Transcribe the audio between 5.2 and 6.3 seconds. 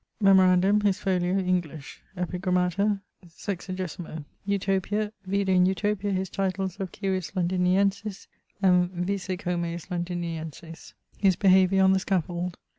Vide in Utopia his